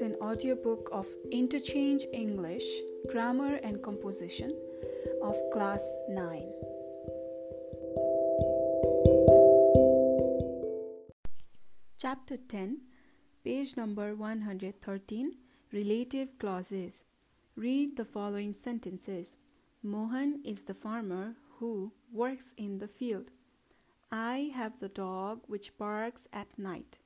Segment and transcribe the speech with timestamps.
[0.00, 2.64] an audiobook of Interchange English,
[3.10, 4.56] Grammar and Composition
[5.22, 6.42] of Class 9.
[11.98, 12.78] Chapter 10,
[13.44, 15.36] page number 113
[15.72, 17.04] Relative Clauses.
[17.56, 19.36] Read the following sentences
[19.82, 23.30] Mohan is the farmer who works in the field.
[24.10, 26.98] I have the dog which barks at night.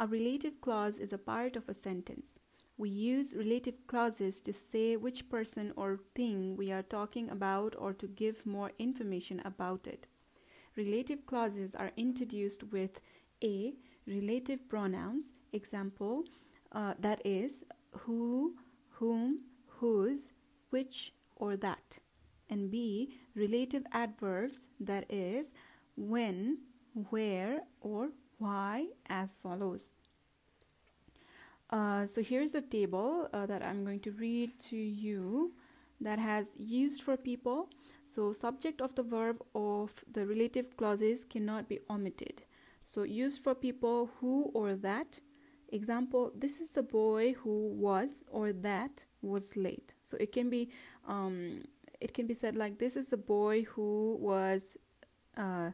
[0.00, 2.38] A relative clause is a part of a sentence.
[2.76, 7.92] We use relative clauses to say which person or thing we are talking about or
[7.94, 10.06] to give more information about it.
[10.76, 13.00] Relative clauses are introduced with
[13.42, 13.74] a
[14.06, 16.22] relative pronouns, example,
[16.70, 18.54] uh, that is, who,
[18.90, 20.32] whom, whose,
[20.70, 21.98] which, or that,
[22.48, 25.50] and b relative adverbs, that is,
[25.96, 26.58] when,
[27.10, 29.90] where, or why as follows.
[31.70, 35.52] Uh, so here's a table uh, that I'm going to read to you
[36.00, 37.68] that has used for people.
[38.04, 42.42] So subject of the verb of the relative clauses cannot be omitted.
[42.82, 45.20] So used for people who or that.
[45.70, 49.92] Example, this is the boy who was or that was late.
[50.00, 50.70] So it can be
[51.06, 51.64] um,
[52.00, 54.78] it can be said like this is the boy who was
[55.36, 55.70] uh,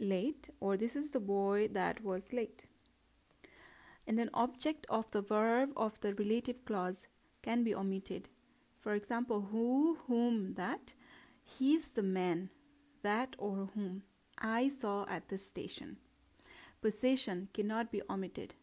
[0.00, 2.64] late or this is the boy that was late.
[4.06, 7.06] And then object of the verb of the relative clause
[7.42, 8.28] can be omitted.
[8.80, 10.94] For example, who, whom, that.
[11.42, 12.50] He's the man,
[13.02, 14.02] that or whom
[14.38, 15.98] I saw at the station.
[16.80, 18.54] Possession cannot be omitted.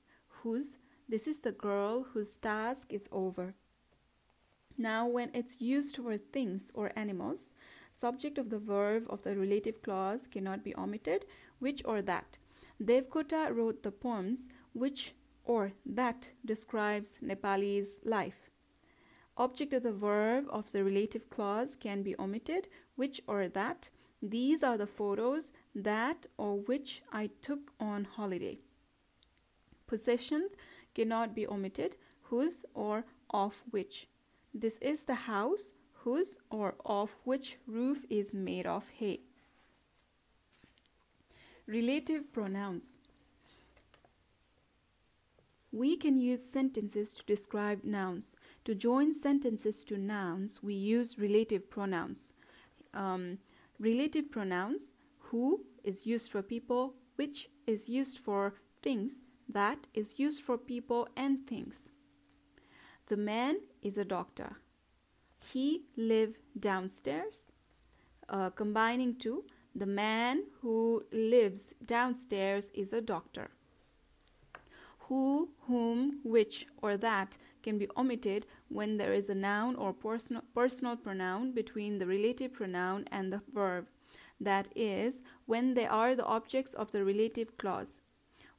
[0.42, 3.54] Whose, this is the girl whose task is over.
[4.78, 7.50] Now, when it's used for things or animals,
[8.00, 11.26] Subject of the verb of the relative clause cannot be omitted,
[11.58, 12.38] which or that.
[12.80, 18.52] Devkota wrote the poems which or that describes Nepali's life.
[19.38, 23.90] Object of the verb of the relative clause can be omitted, which or that.
[24.22, 28.60] These are the photos that or which I took on holiday.
[29.88, 30.52] Possessions
[30.94, 34.08] cannot be omitted, whose or of which.
[34.54, 35.72] This is the house
[36.08, 39.20] whose or of which roof is made of hay.
[41.68, 42.86] Relative pronouns.
[45.74, 48.32] We can use sentences to describe nouns.
[48.64, 52.32] To join sentences to nouns, we use relative pronouns.
[52.94, 53.40] Um,
[53.78, 54.84] relative pronouns,
[55.18, 59.12] who is used for people, which is used for things,
[59.50, 61.76] that is used for people and things.
[63.08, 64.56] The man is a doctor
[65.48, 67.48] he live downstairs
[68.30, 69.44] uh, combining to
[69.76, 73.50] the man who lives downstairs is a doctor
[75.08, 80.44] who whom which or that can be omitted when there is a noun or personal,
[80.54, 83.88] personal pronoun between the relative pronoun and the verb.
[84.40, 85.16] That is
[85.46, 88.00] when they are the objects of the relative clause.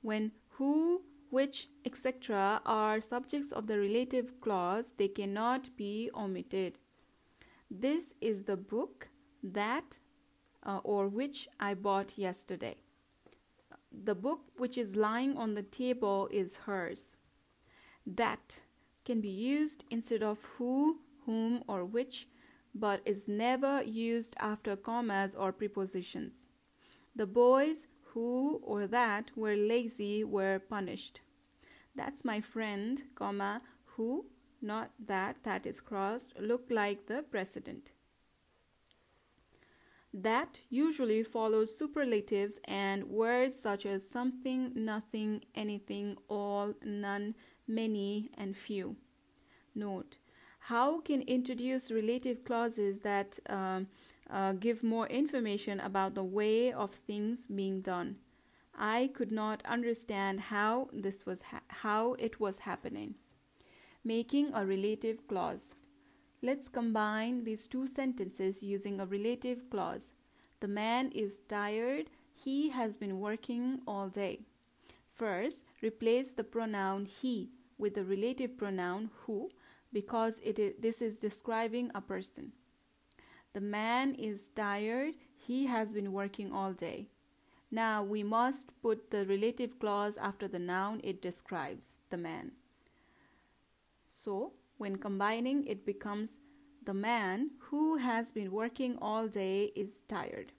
[0.01, 6.79] When who which, etc., are subjects of the relative clause, they cannot be omitted.
[7.71, 9.09] This is the book
[9.43, 9.99] that
[10.65, 12.77] uh, or which I bought yesterday.
[14.05, 17.17] The book which is lying on the table is hers.
[18.07, 18.61] That
[19.05, 22.29] can be used instead of who, whom, or which,
[22.75, 26.47] but is never used after commas or prepositions.
[27.17, 27.87] The boys
[28.19, 31.21] who or that were lazy were punished.
[31.95, 34.27] That's my friend, comma, who,
[34.61, 37.93] not that, that is crossed, look like the president.
[40.13, 47.37] That usually follows superlatives and words such as something, nothing, anything, all, none,
[47.69, 48.97] many, and few.
[49.77, 50.19] Note
[50.59, 53.87] how can introduce relative clauses that um,
[54.31, 58.17] uh, give more information about the way of things being done.
[58.77, 63.15] I could not understand how this was ha- how it was happening.
[64.05, 65.73] Making a relative clause.
[66.43, 70.13] Let's combine these two sentences using a relative clause.
[70.61, 72.11] The man is tired.
[72.33, 74.41] He has been working all day.
[75.15, 79.51] First, replace the pronoun he with the relative pronoun who
[79.93, 82.53] because it is, this is describing a person.
[83.55, 85.15] The man is tired.
[85.37, 87.09] He has been working all day.
[87.71, 92.53] Now we must put the relative clause after the noun it describes, the man.
[94.07, 96.41] So when combining, it becomes
[96.85, 100.53] the man who has been working all day is tired.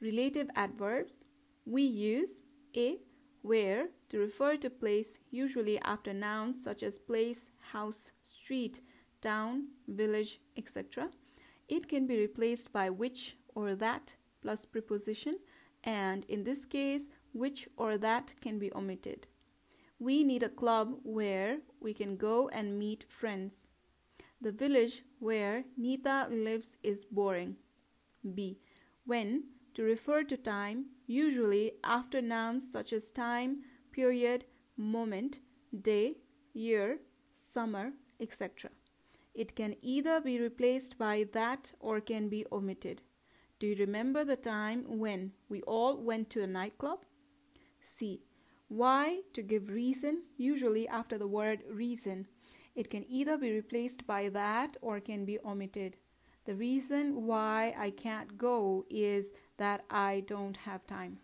[0.00, 1.24] Relative adverbs
[1.66, 2.40] we use
[2.76, 2.98] a
[3.42, 8.80] where to refer to place usually after nouns such as place, house, street,
[9.22, 11.10] town, village, etc.
[11.70, 15.38] It can be replaced by which or that plus preposition
[15.84, 19.28] and in this case which or that can be omitted.
[20.00, 23.68] We need a club where we can go and meet friends.
[24.40, 27.56] The village where Nita lives is boring.
[28.34, 28.58] B.
[29.04, 29.44] When
[29.74, 33.62] to refer to time, usually after nouns such as time,
[33.92, 34.44] period,
[34.76, 35.38] moment,
[35.82, 36.16] day,
[36.52, 36.98] year,
[37.52, 38.70] summer, etc.
[39.34, 43.02] It can either be replaced by that or can be omitted.
[43.58, 47.04] Do you remember the time when we all went to a nightclub?
[47.80, 48.22] C.
[48.68, 52.26] Why to give reason, usually after the word reason.
[52.74, 55.96] It can either be replaced by that or can be omitted.
[56.44, 61.18] The reason why I can't go is that I don't have time.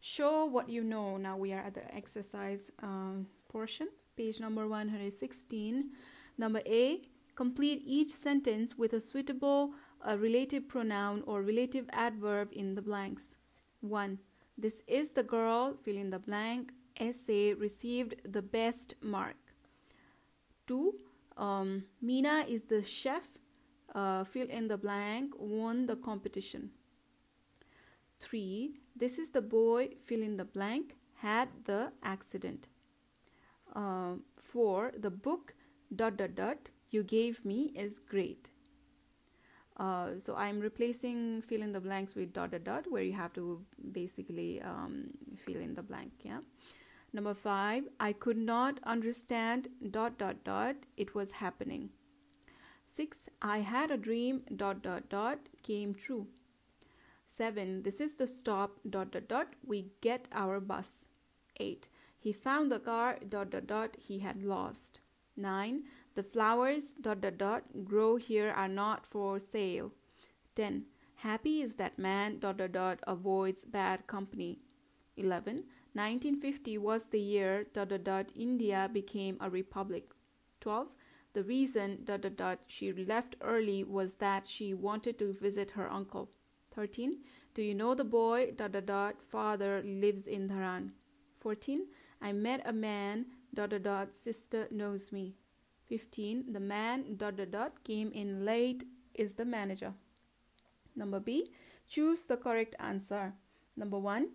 [0.00, 1.18] Show what you know.
[1.18, 5.90] Now we are at the exercise um, portion, page number 116.
[6.40, 7.02] Number A,
[7.34, 13.34] complete each sentence with a suitable uh, relative pronoun or relative adverb in the blanks.
[13.82, 14.18] 1.
[14.56, 19.36] This is the girl, fill in the blank, essay received the best mark.
[20.66, 20.94] 2.
[21.36, 23.28] Um, Mina is the chef,
[23.94, 26.70] uh, fill in the blank, won the competition.
[28.20, 28.80] 3.
[28.96, 32.66] This is the boy, fill in the blank, had the accident.
[33.76, 34.92] Uh, 4.
[34.96, 35.54] The book,
[35.96, 36.58] dot dot dot,
[36.90, 38.48] you gave me is great.
[39.76, 43.32] Uh, so I'm replacing fill in the blanks with dot dot dot where you have
[43.34, 45.10] to basically um,
[45.46, 46.12] fill in the blank.
[46.22, 46.40] Yeah.
[47.12, 50.76] Number five, I could not understand dot dot dot.
[50.96, 51.90] It was happening.
[52.86, 56.26] Six, I had a dream dot dot dot came true.
[57.24, 59.54] Seven, this is the stop dot dot dot.
[59.66, 60.92] We get our bus.
[61.58, 61.88] Eight,
[62.18, 65.00] he found the car dot dot dot he had lost.
[65.40, 65.84] Nine,
[66.14, 69.92] the flowers dot dot dot grow here are not for sale.
[70.54, 70.84] 10.
[71.14, 74.58] Happy is that man dot dot dot avoids bad company.
[75.16, 75.64] 11.
[75.94, 80.10] 1950 was the year dot dot dot India became a republic.
[80.60, 80.88] 12.
[81.32, 85.90] The reason dot dot dot she left early was that she wanted to visit her
[85.90, 86.28] uncle.
[86.74, 87.18] 13.
[87.54, 90.90] Do you know the boy dot dot dot father lives in Dharan.
[91.40, 91.86] 14.
[92.20, 95.34] I met a man dot dot dot sister knows me.
[95.88, 96.52] 15.
[96.52, 99.92] The man dot dot dot came in late is the manager.
[100.94, 101.52] Number B.
[101.88, 103.32] Choose the correct answer.
[103.76, 104.28] Number 1.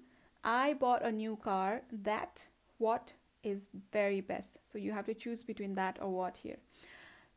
[0.44, 1.82] I bought a new car.
[1.92, 2.46] That
[2.78, 3.14] what
[3.44, 4.58] is very best.
[4.72, 6.58] So you have to choose between that or what here.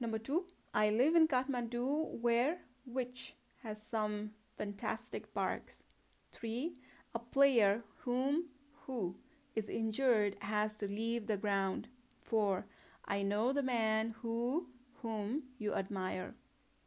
[0.01, 0.45] Number 2.
[0.75, 5.85] I live in Kathmandu where which has some fantastic parks.
[6.33, 6.73] 3.
[7.15, 8.45] A player whom
[8.87, 9.17] who
[9.59, 11.89] is injured has to leave the ground.
[12.23, 12.65] 4.
[13.07, 14.67] I know the man who
[15.03, 16.35] whom you admire.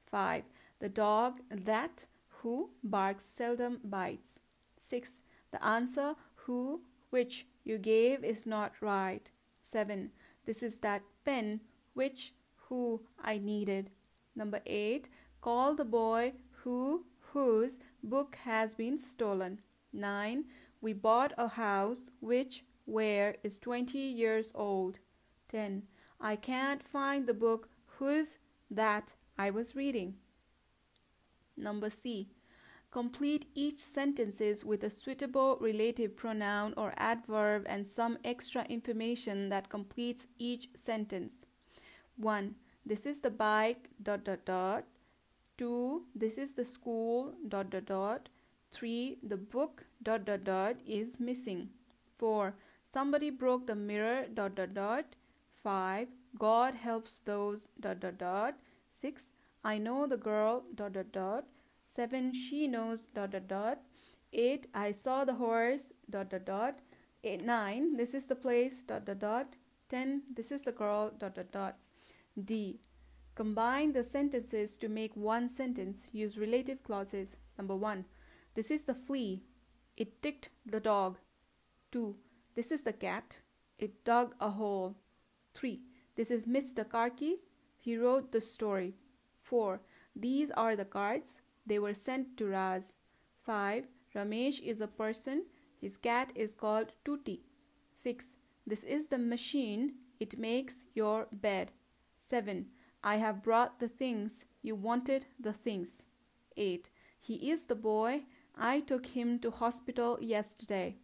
[0.10, 0.44] 5.
[0.80, 4.40] The dog that who barks seldom bites.
[4.80, 5.12] 6.
[5.52, 9.30] The answer who which you gave is not right.
[9.62, 10.12] 7.
[10.46, 11.60] This is that pen
[11.94, 12.34] which
[12.68, 13.90] who I needed.
[14.36, 15.10] Number 8.
[15.42, 16.34] Call the boy
[16.64, 19.60] who whose book has been stolen.
[19.94, 20.46] 9.
[20.82, 25.00] We bought a house which where is 20 years old.
[25.50, 25.84] 10.
[26.20, 28.38] I can't find the book whose
[28.70, 30.16] that I was reading.
[31.56, 32.30] Number C.
[32.90, 39.70] Complete each sentences with a suitable relative pronoun or adverb and some extra information that
[39.70, 41.46] completes each sentence.
[42.18, 42.56] 1.
[42.86, 44.84] This is the bike dot dot dot.
[45.58, 46.04] 2.
[46.16, 48.30] This is the school dot dot dot.
[48.72, 49.20] 3.
[49.24, 51.70] The book dot dot dot is missing.
[52.18, 52.54] 4.
[52.94, 55.06] Somebody broke the mirror dot dot dot.
[55.64, 56.08] 5.
[56.40, 58.56] God helps those dot dot dot.
[59.02, 59.24] 6.
[59.64, 61.46] I know the girl dot dot dot.
[61.88, 62.34] 7.
[62.34, 63.80] She knows dot dot dot.
[64.34, 64.68] 8.
[64.74, 66.80] I saw the horse dot dot dot.
[67.24, 67.98] 8, 9.
[67.98, 69.48] This is the place dot dot dot.
[69.90, 70.24] 10.
[70.36, 71.78] This is the girl dot dot dot.
[72.46, 72.80] D.
[73.36, 76.08] Combine the sentences to make one sentence.
[76.12, 77.36] Use relative clauses.
[77.58, 78.06] Number 1.
[78.54, 79.44] This is the flea.
[79.98, 81.18] It ticked the dog.
[81.92, 82.16] 2.
[82.56, 83.38] This is the cat.
[83.80, 84.96] It dug a hole.
[85.54, 85.82] 3.
[86.16, 86.86] This is Mr.
[86.86, 87.36] Karki.
[87.80, 88.96] He wrote the story.
[89.42, 89.80] 4.
[90.16, 91.42] These are the cards.
[91.66, 92.94] They were sent to Raz.
[93.46, 93.86] 5.
[94.16, 95.46] Ramesh is a person.
[95.80, 97.42] His cat is called Tuti.
[98.04, 98.26] 6.
[98.68, 99.94] This is the machine.
[100.20, 101.72] It makes your bed.
[102.16, 102.68] 7.
[103.04, 104.44] I have brought the things.
[104.62, 106.04] You wanted the things.
[106.58, 106.90] 8.
[107.20, 108.24] He is the boy.
[108.56, 110.98] I took him to hospital yesterday.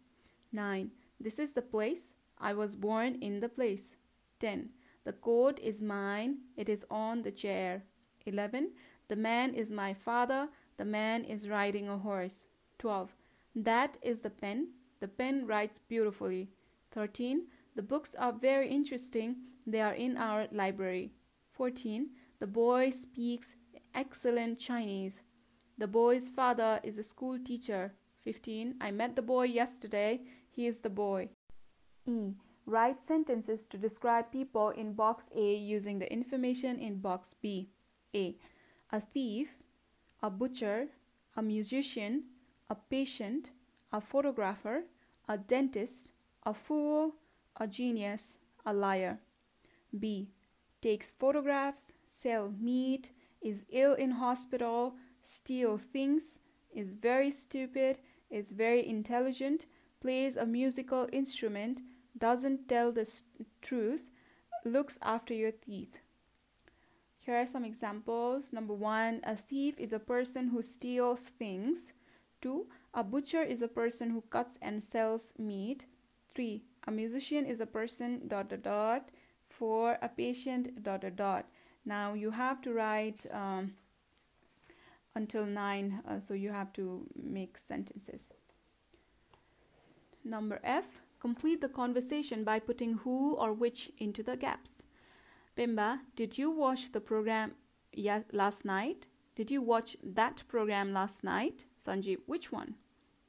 [0.52, 0.90] 9.
[1.20, 2.14] This is the place.
[2.38, 3.96] I was born in the place.
[4.40, 4.70] 10.
[5.04, 6.38] The coat is mine.
[6.56, 7.82] It is on the chair.
[8.26, 8.70] 11.
[9.08, 10.48] The man is my father.
[10.76, 12.44] The man is riding a horse.
[12.78, 13.10] 12.
[13.56, 14.68] That is the pen.
[15.00, 16.50] The pen writes beautifully.
[16.92, 17.46] 13.
[17.74, 19.36] The books are very interesting.
[19.66, 21.12] They are in our library.
[21.52, 22.10] 14.
[22.38, 23.54] The boy speaks
[23.94, 25.20] excellent Chinese.
[25.78, 27.92] The boy's father is a school teacher.
[28.24, 28.74] 15.
[28.80, 30.22] I met the boy yesterday.
[30.50, 31.28] He is the boy.
[32.04, 32.34] E.
[32.66, 37.70] Write sentences to describe people in box A using the information in box B.
[38.14, 38.36] A.
[38.90, 39.50] A thief,
[40.20, 40.88] a butcher,
[41.36, 42.24] a musician,
[42.68, 43.52] a patient,
[43.92, 44.82] a photographer,
[45.28, 46.10] a dentist,
[46.42, 47.14] a fool,
[47.56, 49.20] a genius, a liar.
[49.96, 50.28] B.
[50.82, 54.96] Takes photographs, sell meat, is ill in hospital,
[55.28, 56.22] steal things,
[56.74, 59.66] is very stupid, is very intelligent,
[60.00, 61.80] plays a musical instrument,
[62.16, 63.06] doesn't tell the
[63.60, 64.10] truth,
[64.64, 65.98] looks after your teeth.
[67.18, 68.54] Here are some examples.
[68.54, 71.92] Number one, a thief is a person who steals things.
[72.40, 75.84] Two, a butcher is a person who cuts and sells meat.
[76.34, 79.08] Three, a musician is a person dot dot dot.
[79.50, 81.44] Four, a patient dot dot dot.
[81.84, 83.74] Now you have to write um,
[85.18, 86.84] until nine, uh, so you have to
[87.38, 88.34] make sentences.
[90.24, 90.86] Number F,
[91.20, 94.70] complete the conversation by putting who or which into the gaps.
[95.56, 97.52] Bimba, did you watch the program
[98.32, 99.08] last night?
[99.34, 101.64] Did you watch that program last night?
[101.84, 102.74] Sanjeev, which one?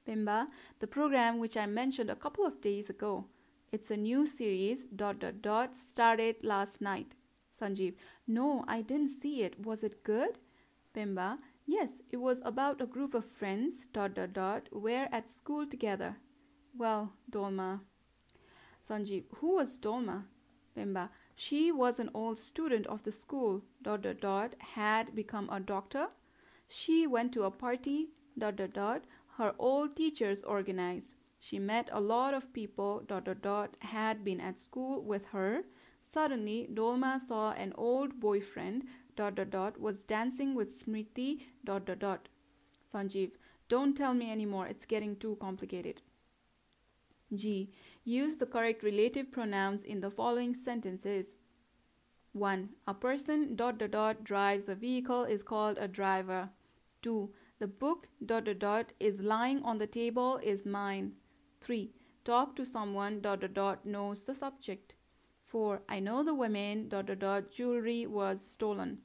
[0.08, 0.48] Bimba,
[0.80, 3.26] the program which I mentioned a couple of days ago.
[3.72, 7.16] It's a new series, dot dot dot, started last night.
[7.60, 7.96] Sanjeev,
[8.28, 9.60] no, I didn't see it.
[9.66, 10.38] Was it good?
[10.96, 11.38] Bimba,
[11.70, 16.18] yes, it was about a group of friends, dot dot dot, were at school together.
[16.76, 17.82] Well, Dolma.
[18.88, 20.24] Sanjeev, who was Dolma?
[20.76, 25.60] Bimba, she was an old student of the school, dot dot dot, had become a
[25.60, 26.08] doctor.
[26.68, 29.04] She went to a party, dot dot dot,
[29.38, 31.14] her old teachers organized.
[31.40, 35.64] She met a lot of people, dot dot dot, had been at school with her.
[36.02, 38.84] Suddenly, Dolma saw an old boyfriend,
[39.22, 41.30] dot dot dot, was dancing with Smriti,
[41.66, 42.30] dot dot dot.
[42.94, 43.32] Sanjeev,
[43.68, 46.02] don't tell me anymore, it's getting too complicated.
[47.36, 47.70] G.
[48.04, 51.36] Use the correct relative pronouns in the following sentences.
[52.34, 52.70] 1.
[52.88, 56.50] A person dot dot dot drives a vehicle is called a driver.
[57.04, 57.30] 2.
[57.60, 61.12] The book dot dot dot is lying on the table is mine.
[61.62, 61.92] 3.
[62.26, 64.96] Talk to someone dot dot dot knows the subject.
[65.46, 65.82] 4.
[65.90, 68.98] I know the women dot dot dot jewelry was stolen.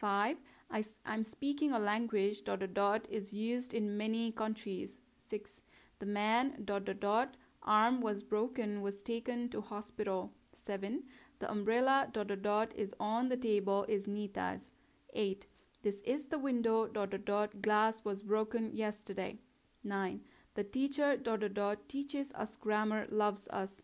[0.00, 0.38] 5.
[0.70, 4.96] I, I'm speaking a language dot dot dot is used in many countries.
[5.28, 5.60] 6.
[5.98, 10.32] The man dot dot dot arm was broken was taken to hospital.
[10.54, 11.02] 7.
[11.38, 14.70] The umbrella dot dot dot is on the table is Nita's.
[15.12, 15.46] 8.
[15.82, 19.38] This is the window dot dot dot glass was broken yesterday.
[19.84, 20.20] 9.
[20.54, 23.82] The teacher dot dot dot teaches us grammar loves us.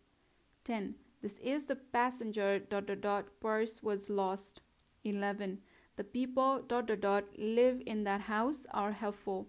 [0.63, 0.95] 10.
[1.21, 4.61] This is the passenger dot dot dot purse was lost.
[5.03, 5.59] 11.
[5.97, 9.47] The people dot dot dot live in that house are helpful.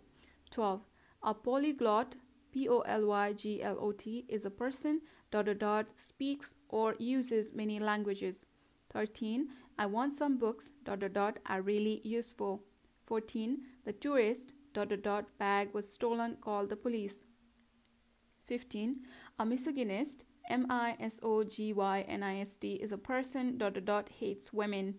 [0.51, 0.81] 12.
[1.23, 2.17] A polyglot
[2.53, 6.55] P O L Y G L O T is a person dot dot dot speaks
[6.71, 8.47] or uses many languages.
[8.95, 9.49] 13.
[9.79, 12.63] I want some books dot dot dot are really useful.
[13.05, 13.59] 14.
[13.85, 17.17] The tourist dot dot dot bag was stolen call the police.
[18.47, 19.01] 15.
[19.39, 23.59] A misogynist M I S O G Y N I S T is a person
[23.59, 24.95] dot dot dot hates women.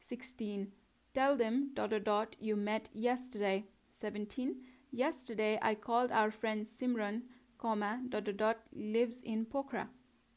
[0.00, 0.72] 16.
[1.12, 3.64] Tell them dot dot dot you met yesterday.
[3.98, 4.54] 17.
[4.92, 7.22] Yesterday I called our friend Simran,
[7.58, 9.88] comma, dot dot dot lives in Pokhara.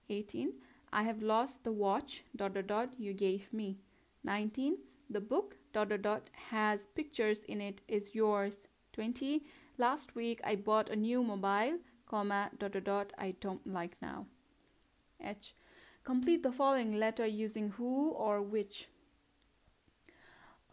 [0.10, 0.52] 18.
[0.92, 3.78] I have lost the watch dot dot dot you gave me.
[4.24, 4.78] 19.
[5.12, 8.66] The book dot dot dot has pictures in it is yours.
[8.94, 9.44] 20.
[9.78, 11.78] Last week I bought a new mobile,
[12.08, 14.26] comma, dot dot dot I don't like now.
[15.22, 15.56] H.
[16.04, 18.88] Complete the following letter using who or which.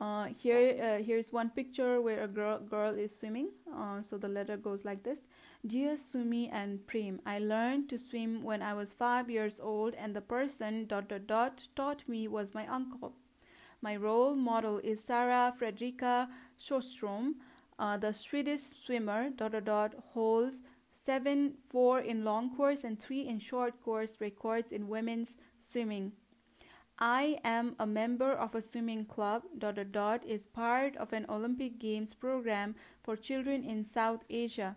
[0.00, 3.50] Uh, here, uh, here's one picture where a girl, girl is swimming.
[3.76, 5.20] Uh, so the letter goes like this
[5.66, 10.16] Dear Sumi and Prem, I learned to swim when I was five years old, and
[10.16, 13.12] the person dot dot dot taught me was my uncle.
[13.82, 16.28] My role model is Sarah Fredrika
[16.58, 17.34] Sjöström.
[17.78, 20.62] Uh, the Swedish swimmer dot dot dot holds
[20.94, 25.36] seven, four in long course and three in short course records in women's
[25.70, 26.12] swimming.
[27.02, 29.44] I am a member of a swimming club.
[29.56, 34.76] Dot dot dot is part of an Olympic Games program for children in South Asia.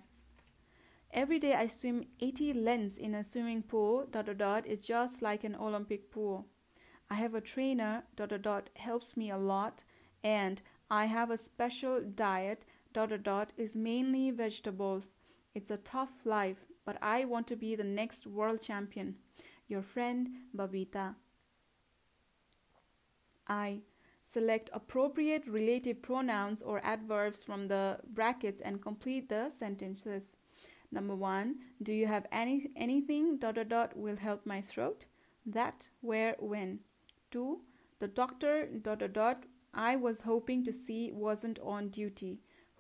[1.12, 5.22] Every day I swim 80 lengths in a swimming pool, dot dot dot, it's just
[5.22, 6.48] like an Olympic pool.
[7.10, 9.84] I have a trainer, dot dot dot, helps me a lot,
[10.24, 12.64] and I have a special diet,
[12.94, 15.14] dot dot dot, is mainly vegetables.
[15.56, 19.18] It's a tough life, but I want to be the next world champion.
[19.68, 21.16] Your friend, Babita.
[23.48, 23.82] I
[24.32, 30.36] select appropriate relative pronouns or adverbs from the brackets and complete the sentences.
[30.92, 35.06] Number one, do you have any anything dot dot dot will help my throat?
[35.46, 36.80] That, where, when.
[37.32, 37.62] Two,
[38.00, 42.40] the doctor dot dot dot I was hoping to see wasn't on duty.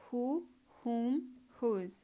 [0.09, 0.45] Who,
[0.83, 2.01] whom, whose.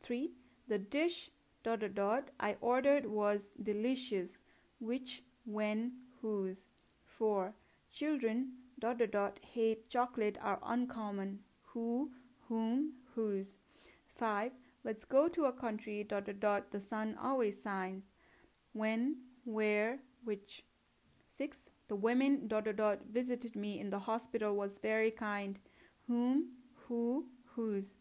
[0.00, 0.32] Three,
[0.66, 1.30] the dish
[1.62, 4.38] dot dot dot I ordered was delicious.
[4.78, 6.64] Which, when, whose.
[7.04, 7.52] Four,
[7.90, 11.40] children dot dot dot hate chocolate are uncommon.
[11.74, 12.10] Who,
[12.48, 13.54] whom, whose.
[14.16, 18.12] Five, Let's go to a country dot dot dot the sun always shines.
[18.72, 20.64] When, where, which.
[21.36, 21.58] 6.
[21.88, 25.58] The women dot dot dot visited me in the hospital was very kind.
[26.06, 26.50] Whom,
[26.86, 27.94] who, whose.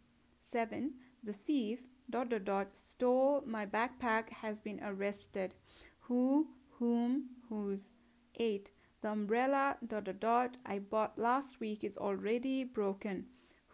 [0.51, 0.93] 7.
[1.24, 1.79] The thief
[2.10, 5.55] dot dot dot stole my backpack has been arrested.
[6.00, 7.89] Who, whom, whose.
[8.36, 8.72] 8.
[9.01, 13.27] The umbrella dot dot dot I bought last week is already broken.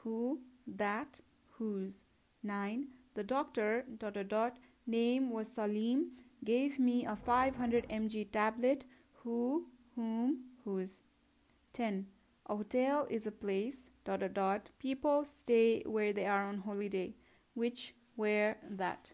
[0.04, 1.20] Who, that,
[1.58, 2.04] whose.
[2.44, 2.88] 9.
[3.16, 6.12] The doctor, dot, dot, dot, name was Salim,
[6.44, 8.86] gave me a 500 mg tablet.
[9.24, 9.66] Who,
[9.96, 11.02] whom, whose.
[11.74, 12.06] 10.
[12.46, 14.70] A hotel is a place, dot, dot, dot.
[14.78, 17.16] People stay where they are on holiday.
[17.56, 19.10] Which, where, that.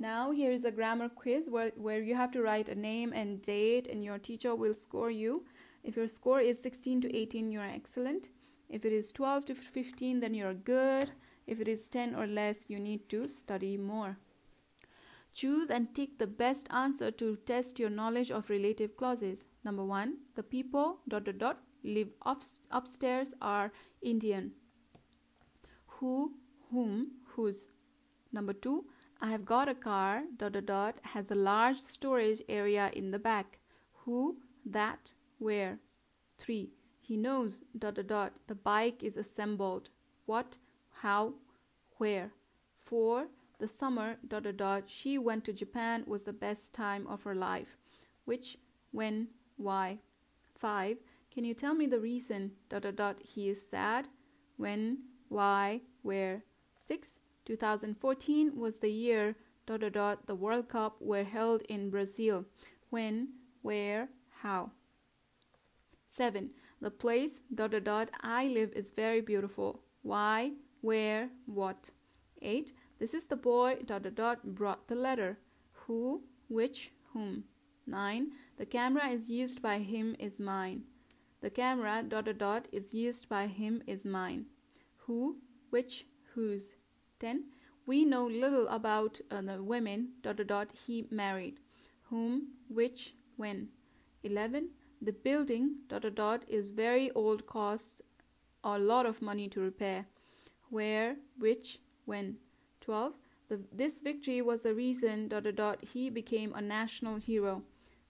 [0.00, 3.42] Now here is a grammar quiz where, where you have to write a name and
[3.42, 5.44] date and your teacher will score you.
[5.82, 8.28] If your score is 16 to 18, you're excellent.
[8.68, 11.10] If it is 12 to 15, then you're good.
[11.46, 14.18] If it is 10 or less, you need to study more.
[15.34, 19.44] Choose and tick the best answer to test your knowledge of relative clauses.
[19.64, 24.52] Number one, the people dot dot dot live up, upstairs are Indian.
[25.86, 26.34] Who,
[26.70, 27.68] whom, whose.
[28.32, 28.84] Number two,
[29.20, 33.18] I have got a car dot dot dot has a large storage area in the
[33.18, 33.58] back.
[34.04, 35.78] Who, that, where.
[36.38, 39.88] Three, he knows dot dot dot the bike is assembled.
[40.26, 40.56] What,
[41.02, 41.34] how,
[41.96, 42.30] where.
[42.78, 43.26] For
[43.58, 47.34] the summer, dot, dot, dot, she went to Japan was the best time of her
[47.34, 47.76] life.
[48.24, 48.58] Which,
[48.92, 49.98] when, why.
[50.58, 50.98] 5.
[51.32, 54.06] Can you tell me the reason, dot, dot, dot, he is sad?
[54.56, 56.44] When, why, where.
[56.86, 57.08] 6.
[57.48, 59.34] 2014 was the year,
[59.66, 62.44] dot, dot, dot, the World Cup were held in Brazil.
[62.90, 63.28] When,
[63.62, 64.10] where,
[64.42, 64.72] how.
[66.10, 66.50] 7.
[66.82, 69.80] The place, dot, dot, dot, I live is very beautiful.
[70.02, 71.88] Why, where, what.
[72.42, 72.74] 8.
[72.98, 75.38] This is the boy dot dot dot brought the letter.
[75.72, 77.44] Who, which, whom.
[77.86, 78.30] 9.
[78.58, 80.82] The camera is used by him is mine.
[81.40, 84.44] The camera dot dot dot is used by him is mine.
[85.06, 85.38] Who,
[85.70, 86.74] which, whose.
[87.18, 87.44] 10.
[87.86, 91.58] We know little about uh, the women dot dot dot he married.
[92.10, 93.68] Whom, which, when.
[94.22, 94.70] 11.
[95.02, 98.02] The building dot dot dot is very old costs
[98.64, 100.06] a lot of money to repair
[100.70, 102.36] where, which, when.
[102.80, 103.14] 12.
[103.48, 107.62] The, this victory was the reason dot, dot, dot, he became a national hero.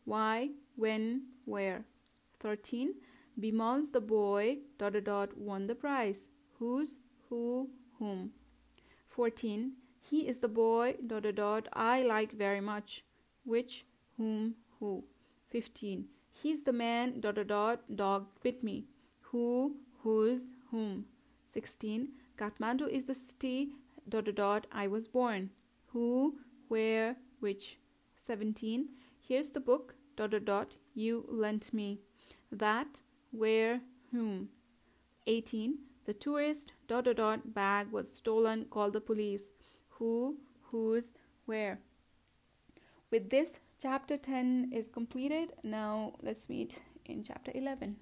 [0.05, 1.85] Why, when, where.
[2.40, 2.94] 13.
[3.38, 6.27] Bimal's the boy dot, dot, dot, won the prize.
[6.59, 8.33] Whose, who, whom.
[9.18, 9.72] 14.
[10.09, 13.02] He is the boy dot, dot, dot, I like very much.
[13.44, 13.85] Which,
[14.16, 15.02] whom, who.
[15.48, 16.04] 15.
[16.31, 18.85] He's the man dot, dot, dot, dog bit me.
[19.33, 21.07] Who, whose, whom.
[21.52, 22.11] 16.
[22.38, 23.70] Kathmandu is the city
[24.09, 25.50] dot dot dot I was born.
[25.88, 27.76] Who, where, which.
[28.24, 28.87] 17.
[29.20, 31.98] Here's the book dot dot dot you lent me.
[32.52, 33.02] That,
[33.33, 33.81] where,
[34.12, 34.50] whom.
[35.26, 35.88] 18.
[36.09, 38.64] The tourist dot dot dot bag was stolen.
[38.71, 39.42] Call the police.
[39.97, 40.38] Who,
[40.71, 41.12] whose,
[41.44, 41.81] where.
[43.11, 45.53] With this, chapter 10 is completed.
[45.62, 47.97] Now let's meet in chapter 11.